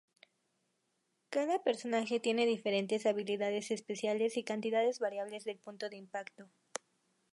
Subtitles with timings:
[1.29, 6.49] Cada personaje tiene diferentes habilidades especiales y cantidades variables del punto de impacto.